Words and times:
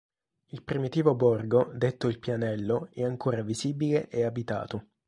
Il 0.47 0.63
primitivo 0.63 1.13
borgo, 1.13 1.69
detto 1.75 2.07
il 2.07 2.17
Pianello, 2.17 2.89
è 2.91 3.03
ancora 3.03 3.43
visibile 3.43 4.09
e 4.09 4.23
abitato. 4.23 4.87